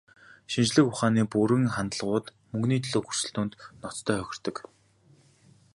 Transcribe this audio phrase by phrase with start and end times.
[0.51, 4.57] Шинжлэх ухааны бүрэг хандлагууд мөнгөний төлөөх өрсөлдөөнд ноцтой хохирдог.